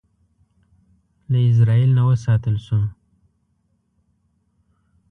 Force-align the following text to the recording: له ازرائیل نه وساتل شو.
له 1.31 1.37
ازرائیل 1.49 1.91
نه 1.97 2.03
وساتل 2.09 2.55
شو. 2.65 2.79